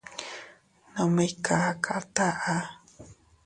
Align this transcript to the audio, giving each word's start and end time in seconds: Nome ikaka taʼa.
Nome 0.93 1.23
ikaka 1.33 1.93
taʼa. 2.15 2.55